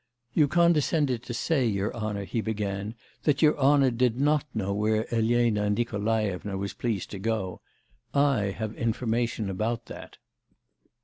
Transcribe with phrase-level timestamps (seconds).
[0.33, 5.05] 'You condescended to say, your honour,' he began, 'that your honour did not know where
[5.13, 7.61] Elena Nikolaevna was pleased to go.
[8.11, 10.17] I have information about that.